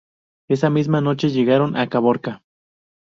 Esa 0.49 0.71
misma 0.71 0.99
noche 0.99 1.29
llegaron 1.29 1.77
a 1.77 1.87
Caborca. 1.87 2.41